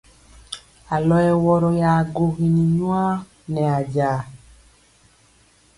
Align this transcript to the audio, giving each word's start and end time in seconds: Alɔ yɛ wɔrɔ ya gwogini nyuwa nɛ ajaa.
Alɔ 0.95 1.17
yɛ 1.25 1.33
wɔrɔ 1.43 1.69
ya 1.81 1.91
gwogini 2.13 2.61
nyuwa 2.75 3.03
nɛ 3.51 3.61
ajaa. 3.77 4.17